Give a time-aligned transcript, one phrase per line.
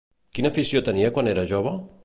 [0.37, 1.79] Quina afició tenia quan era jove?